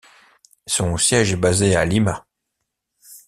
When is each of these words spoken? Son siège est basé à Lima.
Son 0.65 0.97
siège 0.97 1.33
est 1.33 1.35
basé 1.35 1.75
à 1.75 1.85
Lima. 1.85 2.25